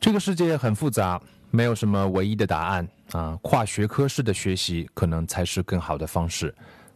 [0.00, 1.20] 这个世界很复杂，
[1.50, 3.38] 没有什么唯一的答案啊！
[3.42, 6.54] 跨学科式的学习可能才是更好的方式。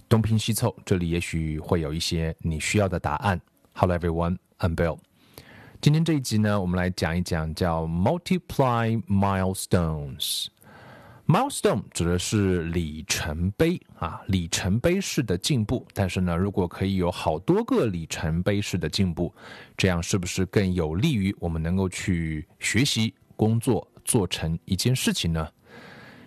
[0.08, 3.38] 东拼西凑，这里也许会有一些你需要的答案。
[3.74, 4.96] Hello everyone, I'm Bill。
[5.82, 10.46] 今天这一集呢，我们来讲一讲叫 Multiply Milestones。
[11.26, 15.86] Milestone 指的是里程碑啊，里程碑式的进步。
[15.94, 19.34] 但是呢，如果可以有好多个里程碑式的进步，
[19.74, 25.48] 这样是不是更有利于我们能够去学习、工作、做成一件事情呢？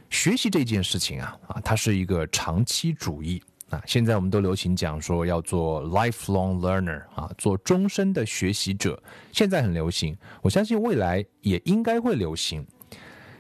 [0.09, 3.41] 学习这件事情啊，啊，它是一个长期主义。
[3.69, 8.97] 啊，现在我们都流行讲说要做 lifelong learner 啊，做终身的学习者，
[9.33, 10.17] 现在很流行。
[10.41, 12.65] 我相信未来也应该会流行。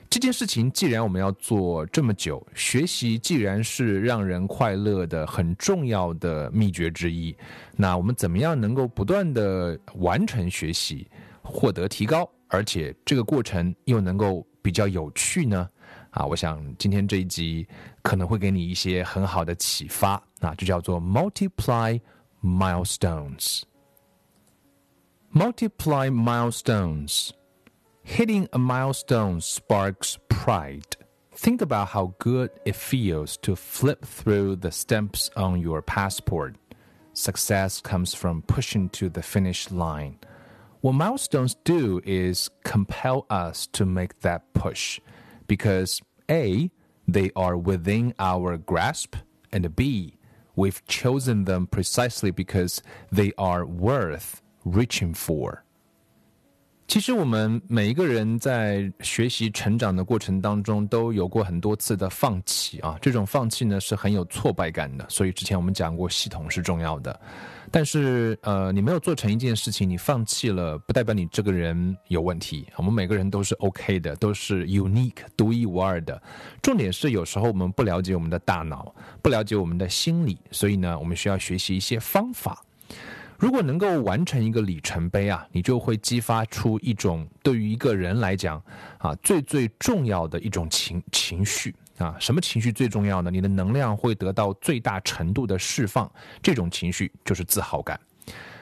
[0.09, 7.35] 这件事情既然我们要做这么久，学习既然是让人快乐的很重要的秘诀之一，
[7.75, 11.07] 那我们怎么样能够不断的完成学习，
[11.41, 15.69] 获得提高，而且这个过程又能够比较有趣呢？
[16.11, 17.67] 啊，我想今天这一集
[18.01, 21.99] 可能会给你一些很好的启发啊，就叫做 multiply
[22.41, 23.63] milestones。
[25.33, 27.31] multiply milestones。
[28.07, 30.95] Hitting a milestone sparks pride.
[31.33, 36.55] Think about how good it feels to flip through the stamps on your passport.
[37.13, 40.19] Success comes from pushing to the finish line.
[40.79, 44.99] What milestones do is compel us to make that push
[45.45, 46.71] because A,
[47.07, 49.17] they are within our grasp,
[49.51, 50.17] and B,
[50.55, 55.65] we've chosen them precisely because they are worth reaching for.
[56.87, 62.97] 其实我们每一个人在学习成长的过程当中，都有过很多次的放弃啊。
[63.01, 65.05] 这种放弃呢是很有挫败感的。
[65.09, 67.19] 所以之前我们讲过，系统是重要的。
[67.69, 72.65] 但是呃，你没有做成一件事情，你放弃了，不代表你这个人有问题。
[72.77, 76.21] 我们每个人都是 OK 的，都是 unique 独一无二的。
[76.61, 82.63] 重点是有时候我们不了解我们的大脑，不了解我们的心理，所以呢，我们需要学习一些方法。
[83.37, 88.61] 如果能够完成一个里程碑啊，你就会激发出一种对于一个人来讲
[88.97, 93.29] 啊最最重要的一种情情绪啊，什么情绪最重要呢？
[93.29, 96.11] 你的能量会得到最大程度的释放，
[96.41, 97.99] 这种情绪就是自豪感。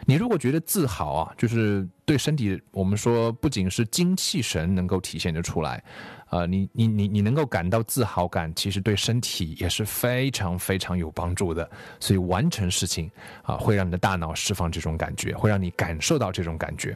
[0.05, 5.83] 你如果觉得自豪啊，就是对身体，我们说不仅是精气神能够体现得出来，
[6.29, 11.67] 呃，你你你你能够感到自豪感，其实对身体也是非常非常有帮助的。
[11.99, 13.09] 所以完成事情
[13.41, 16.95] 啊，会让你的大脑释放这种感觉，会让你感受到这种感觉。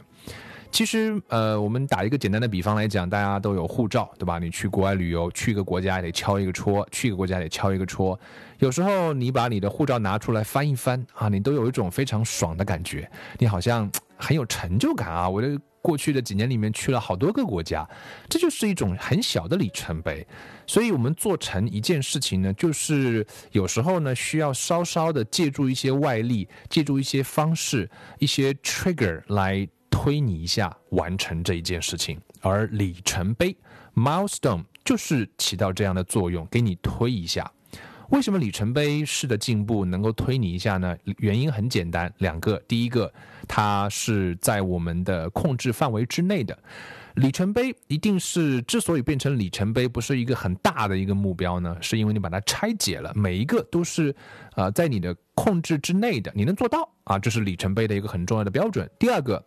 [0.72, 4.38] 其实，呃，我们打一个简单的比方来讲，大家都有护照，对吧？
[4.38, 8.18] 你去国外旅游，去一个国家得敲一个戳，去一个国家得敲一个戳。
[8.60, 15.28] 有时候你把你的护照拿出来翻一翻啊，你都有一种非常爽的感觉，你好像很有成就感啊！
[15.28, 17.86] 我的过去的几年里面去了好多个国家，
[18.28, 20.26] 这就是一种很小的里程碑。
[20.66, 29.68] 所以，我们做成一件事情呢，就是有时候呢，需要稍稍的借助一些外力，借助一些方式，一些 trigger 来。
[29.90, 33.56] 推你一下，完成这一件事情，而里程碑
[33.94, 37.50] （milestone） 就是起到这样的作用，给你推一下。
[38.10, 40.96] 为什么里程碑式的进步能够推你一下呢？
[41.18, 42.60] 原因很简单，两个。
[42.66, 43.12] 第一个，
[43.46, 46.58] 它是在我们的控制范围之内的。
[47.14, 54.12] 里程碑一定是之所以变成里程碑，不是一个很大的一个目标呢，是因为你把它拆解了，每一个都是
[54.56, 58.90] 呃在你的控制之内的，你能做到啊，这是里程碑的一个很重要的标准。
[58.98, 59.44] 第二个。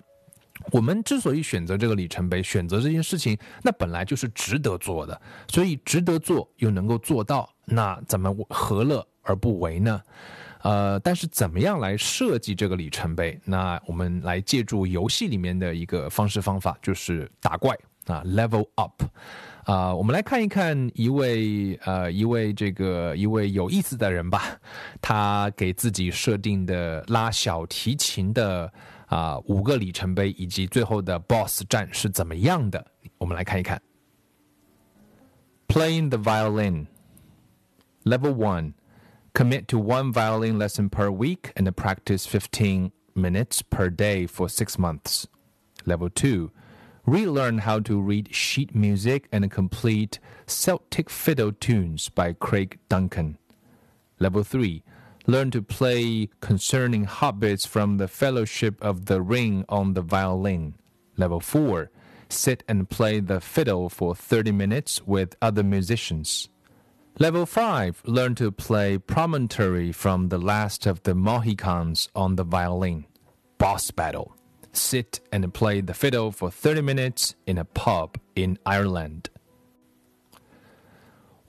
[0.72, 10.02] 我们之所以选择这个里程碑，选择这件事情，那本来就是值得做的，所以值得做又能够做到，那怎么何乐而不为呢？
[10.62, 13.38] 呃，但是怎么样来设计这个里程碑？
[13.44, 17.76] 那我们来借助游戏里面的一个方式方法，就是打怪
[18.06, 19.04] 啊，level up
[19.66, 19.94] 啊。
[19.94, 24.44] 我们来看一看一位呃一位这个一位有意思的人吧，
[25.02, 28.72] 他给自己设定的拉小提琴的。
[29.13, 32.85] 啊，五个里程碑以及最后的 BOSS 战是怎么样的？
[33.19, 33.81] 我们来看一看。
[35.69, 36.87] Playing the violin.
[38.05, 38.73] Level 1.
[39.35, 44.79] Commit to one violin lesson per week and practice 15 minutes per day for six
[44.79, 45.27] months.
[45.85, 46.51] Level 2.
[47.05, 53.39] Relearn how to read sheet music and complete Celtic fiddle tunes by Craig Duncan.
[54.19, 54.83] Level 3
[55.28, 60.76] learn to play concerning hobbits from the Fellowship of the Ring on the violin.
[61.18, 61.90] Level 4.
[62.30, 66.50] Sit and play the fiddle for 30 minutes with other musicians.
[67.20, 68.02] Level 5.
[68.06, 73.06] Learn to play Promontory from the Last of the Mohicans on the violin.
[73.60, 74.36] Boss battle.
[74.76, 79.30] sit and play the fiddle for 30 minutes in a pub in Ireland.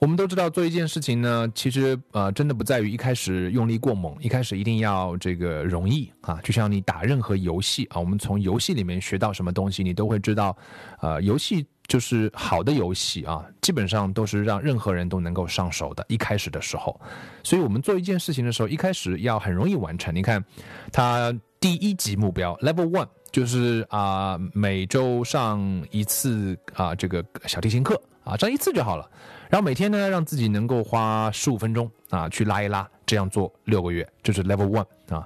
[0.05, 6.39] 我们都知道，做一件事情呢，其实呃，真的不在于一开始用力过猛，一开始一定要这个容易啊。
[6.43, 10.55] 就像你打任何游戏啊，我们从游戏里面学到什么东西，你都会知道，
[11.01, 16.05] 呃，游戏就是好的游戏啊，基本上都是让任何人都能够上手的。
[16.07, 17.01] 一开始的时候，
[17.41, 20.13] 所以我们做一件事情的时候，一开始要很容易完成。
[20.13, 20.45] 你看，
[20.91, 29.09] 它第一级目标 Level One 就是啊，每周上一次啊，这个小提琴课啊，这样一次就好了。
[29.49, 35.25] 然后每天呢，让自己能够花十五分钟啊去拉一拉，这样做六个月，就是 level one 啊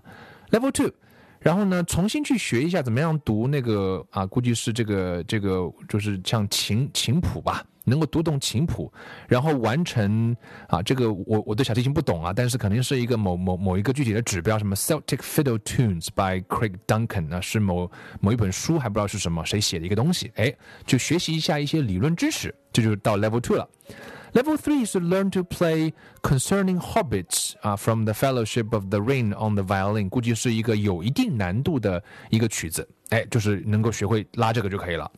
[0.51, 0.91] ，level two，
[1.39, 7.65] 然后呢，重新去学一下怎么样读那个啊，估计是这个这个就是像琴琴谱吧。
[7.89, 8.91] 能够读懂琴谱，
[9.27, 10.35] 然后完成
[10.67, 17.89] 啊，这个我我对小提琴不懂啊，但是肯定是一个某某某一个具体的指标，什么 Celtic Fiddle Tunes by Craig Duncan，那是某
[18.21, 20.53] 某一本书，还不知道是什么谁写的一个东西，哎，
[20.85, 23.67] 就学习一下一些理论知识，这就到 Level Two 了。
[24.33, 29.63] Level three 是 learn to play concerning hobbits 啊，from the Fellowship of the Ring on the
[29.63, 35.11] violin，估计是一个有一定难度的一个曲子，哎，就是能够学会拉这个就可以了。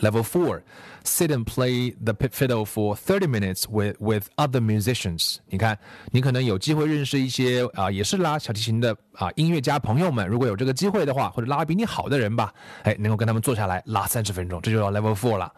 [0.00, 0.62] Level four,
[1.02, 5.38] sit and play the pit fiddle for thirty minutes with with other musicians。
[5.46, 5.76] 你看，
[6.12, 10.26] 你可能有机会认识一些啊，也是拉小提琴的啊音乐家朋友们。
[10.28, 12.52] 如果有这个机会的话，或者拉比你好的人吧，
[12.84, 15.52] 哎，能够跟他们坐下来拉三十分钟，这就叫 Level four 了。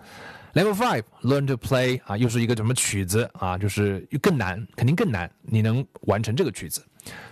[0.55, 3.57] Level five, learn to play 啊，又是一个什么曲子啊？
[3.57, 5.31] 就是更难，肯定更难。
[5.43, 6.83] 你能完成这个曲子。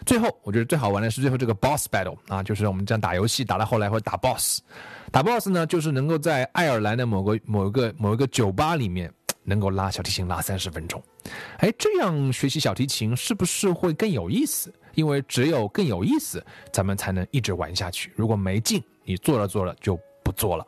[0.07, 4.61] 最后，我觉得最好玩的是最后这个 boss battle 啊，就是我们这样打游戏打到后来会打 boss。
[5.11, 9.13] 打 boss 呢，就是能够在爱尔兰的某个某一个某一个酒吧里面，
[9.45, 11.03] 能够拉小提琴拉三十分钟。
[11.59, 14.73] 哎，这样学习小提琴是不是会更有意思？
[14.95, 18.13] 因为只有更有意思，咱们才能一直玩下去。
[18.17, 20.67] 如果没劲，你做了做了就不做了。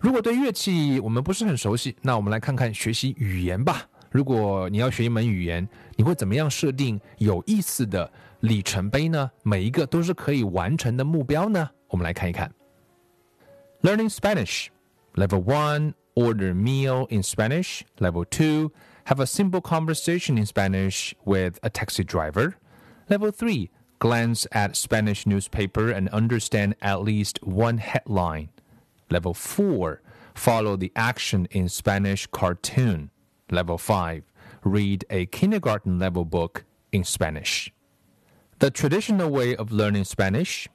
[0.00, 3.86] 如果对乐器我们不是很熟悉，那我们来看看学习语言吧。
[4.11, 8.09] 如果你要学一门语言，你会怎么样设定有意思的
[8.39, 9.29] 里程碑呢？
[9.43, 11.69] 每一个都是可以完成的目标呢？
[11.87, 12.51] 我们来看一看。
[13.81, 14.67] Learning Spanish.
[15.15, 17.83] Level 1, order meal in Spanish.
[17.99, 18.71] Level 2,
[19.05, 22.55] have a simple conversation in Spanish with a taxi driver.
[23.07, 23.69] Level 3,
[23.99, 28.49] glance at Spanish newspaper and understand at least one headline.
[29.09, 30.01] Level 4,
[30.33, 33.09] follow the action in Spanish cartoon.
[33.50, 34.24] Level 5,
[34.64, 37.72] read a kindergarten level book in Spanish.
[38.58, 40.68] The traditional way of learning Spanish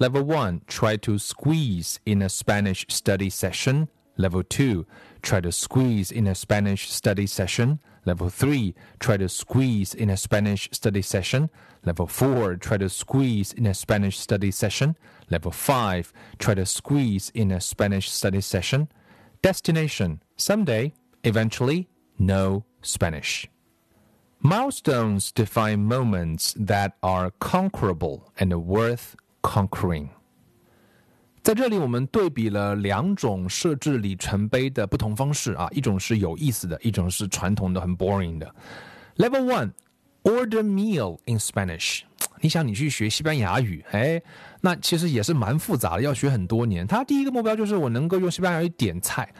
[0.00, 3.90] Level 1, try to squeeze in a Spanish study session.
[4.16, 4.86] Level 2,
[5.20, 7.80] try to squeeze in a Spanish study session.
[8.06, 11.50] Level 3, try to squeeze in a Spanish study session.
[11.84, 14.96] Level 4, try to squeeze in a Spanish study session.
[15.28, 18.88] Level 5, try to squeeze in a Spanish study session.
[19.42, 20.94] Destination, someday,
[21.24, 21.89] eventually,
[22.19, 23.45] know Spanish.
[24.41, 30.07] Milestones define moments that are conquerable and worth Conquering，
[31.43, 38.55] 在这里我们对比了两种设置里程碑的不同方式啊，一种是有意思的，一种是传统的很 boring 的。
[39.17, 39.71] Level one,
[40.23, 42.01] order meal in Spanish。
[42.41, 44.19] 你想你去学西班牙语，哎，
[44.61, 46.87] 那其实也是蛮复杂的，要学很多年。
[46.87, 49.31] 他第一个目标就是我能够用西班牙语点菜，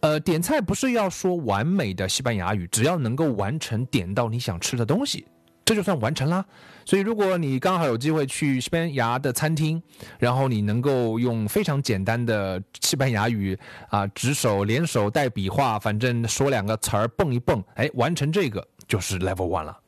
[0.00, 5.26] 呃，点菜不是要说完美的西班牙语，只要能够完成点到你想吃的东西。
[5.64, 6.44] 这就算完成啦。
[6.84, 9.80] 所以，如果你刚好有机会去西班牙的餐厅，
[10.18, 13.56] 然后你能够用非常简单的西班牙语
[13.88, 19.78] 啊，指手连手带笔画，反正说两个词儿蹦一蹦，哎，完成这个就是 level one 了。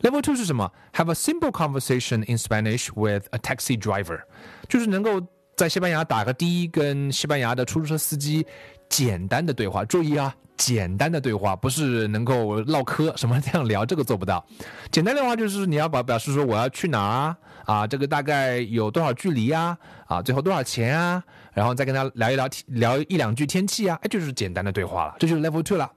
[0.00, 4.22] Level two 是什么？Have a simple conversation in Spanish with a taxi driver，
[4.66, 5.20] 就是能够
[5.54, 8.46] 在西班牙打个的，跟西班牙的出租车司机
[8.90, 9.82] 简单的对话。
[9.86, 10.34] 注意啊。
[10.56, 14.44] 简单的对话不是能够唠嗑什么这样聊，这个做不到。
[14.90, 25.90] 简单的话就是你要表表示说我要去哪儿啊，这个大概有多少距离啊，啊，最后多少钱啊，然后再跟他聊一聊聊一两句天气啊，哎，就是简单的对话了，这就是 level two 了。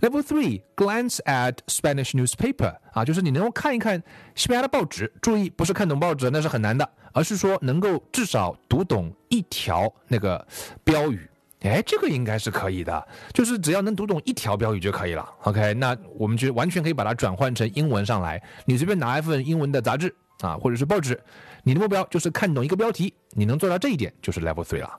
[0.00, 4.00] Level three glance at Spanish newspaper 啊，就是你能够看一看
[4.36, 10.46] 西班牙的报纸，注意不是看懂报纸那是很难的，而是说能够至少读懂一条那个
[10.84, 11.28] 标语。
[11.60, 15.28] 哎，这个应该是可以的，就是只要能读懂一条标语就可以了。
[15.42, 18.40] OK，那我们就完全可以把它转换成英文上来。
[18.64, 21.20] 你随便拿一份英文的杂志啊，或者是报纸，
[21.64, 24.98] 你的目标就是看懂一个标题，你能做到这一点就是 Level Three 了。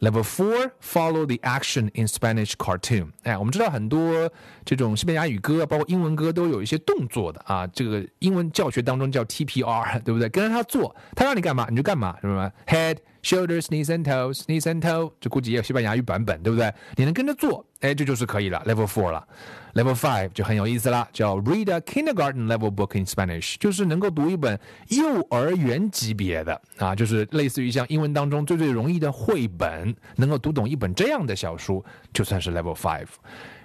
[0.00, 3.12] Level Four follow the action in Spanish cartoon。
[3.22, 4.28] 哎，我们知道很多
[4.64, 7.66] 这种西班牙语歌，包括英文歌都有一些动作的啊。
[7.68, 10.28] 这个英文教学当中叫 TPR，对不对？
[10.30, 12.96] 跟着他做，他让你干嘛你就干嘛，什么 head。
[13.22, 16.72] Shoulders, knees and toes, knees and toe，这估计也有西班牙语版本，对不对？
[16.96, 18.62] 你能跟着做，哎，这就是可以了。
[18.66, 19.26] Level four 了
[19.74, 33.08] ，Level five 就很有意思了，叫 read a kindergarten level book in Spanish，就是能够读一本幼儿园级别的啊，就是类似于像英文当中最最容易的绘本，能够读懂一本这样的小书，就算是 Level five。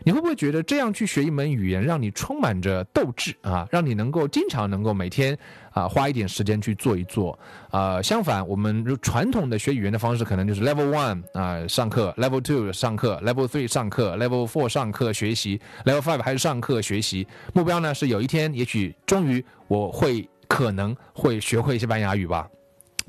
[0.04, 3.68] 你会不会觉得这样去学一门语言，让你充满着斗志啊？
[3.72, 5.38] 让你能够经常能够每天
[5.72, 7.38] 啊花一点时间去做一做？
[7.72, 17.28] 呃，相反，我们传统的学语言的方式可能就是 Level One 啊上课，Level Two 上课，Level Three 上课，Level Four 上课学习，Level Five 还是上课学习。
[17.54, 22.48] 目标呢是有一天，也许终于我会可能会学会西班牙语吧。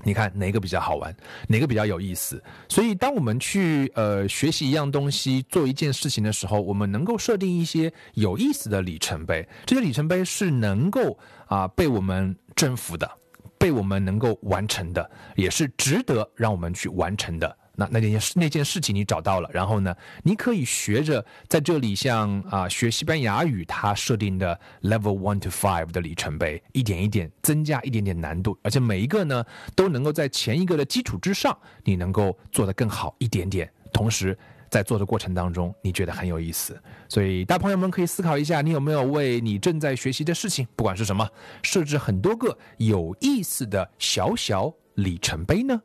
[0.04, 1.14] 你看哪个比较好玩，
[1.48, 2.42] 哪个比较有意思？
[2.68, 9.46] 所以，当我们去呃学习一样东西、做一件事情的时候，我们能够设定一些有意思的里程碑。
[9.66, 13.10] 这些里程碑是能够啊被我们征服的，
[13.58, 17.57] 被我们能够完成的，也是值得让我们去完成的。
[17.78, 19.94] 那那件事那件事情你找到了，然后呢，
[20.24, 29.44] 你可以学着在这里像啊学西班牙语，它设定的 level one to five 的里程碑，一点一点增加一点点难度，而且每一个呢
[29.76, 33.70] 都能够在前一个的基础之上，你能够做得更好一点点。
[33.92, 34.36] 同时
[34.68, 36.76] 在做的过程当中，你觉得很有意思，
[37.08, 41.26] 所以大朋友们可以思考一下，你有没有为你正在学习的事情，不管是什么，
[41.62, 45.80] 设置很多个有意思的小小里程碑呢？